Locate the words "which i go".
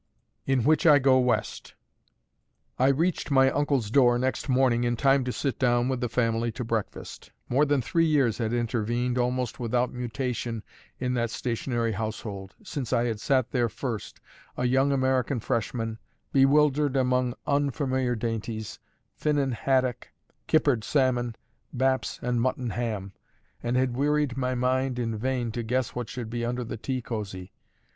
0.63-1.19